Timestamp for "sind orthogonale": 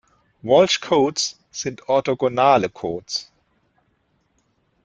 1.51-2.69